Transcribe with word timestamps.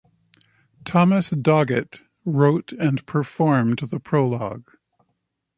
Thomas 0.83 1.29
Doggett 1.29 2.01
wrote 2.25 2.71
and 2.71 3.05
performed 3.05 3.81
the 3.91 3.99
prologue. 3.99 4.67